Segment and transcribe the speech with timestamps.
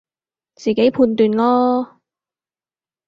[0.55, 1.97] 自己判斷囉